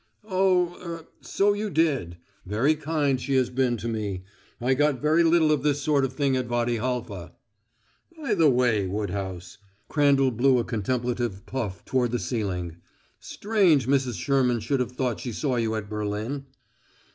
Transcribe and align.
"Oh 0.27 0.77
er 0.83 1.07
so 1.23 1.53
you 1.53 1.69
did. 1.69 2.17
Very 2.43 2.73
kind 2.73 3.21
she 3.21 3.35
has 3.35 3.51
been 3.51 3.77
to 3.77 3.87
me. 3.87 4.23
I 4.59 4.73
got 4.73 4.99
very 4.99 5.23
little 5.23 5.51
of 5.51 5.61
this 5.61 5.79
sort 5.79 6.03
of 6.03 6.13
thing 6.13 6.35
at 6.35 6.47
Wady 6.49 6.77
Halfa." 6.77 7.33
"By 8.17 8.33
the 8.33 8.49
way, 8.49 8.87
Woodhouse" 8.87 9.59
Crandall 9.89 10.31
blew 10.31 10.57
a 10.57 10.63
contemplative 10.63 11.45
puff 11.45 11.85
toward 11.85 12.09
the 12.09 12.17
ceiling 12.17 12.77
"strange 13.19 13.87
Mrs. 13.87 14.19
Sherman 14.19 14.59
should 14.59 14.79
have 14.79 14.93
thought 14.93 15.19
she 15.19 15.31
saw 15.31 15.57
you 15.57 15.75
at 15.75 15.87
Berlin." 15.87 16.47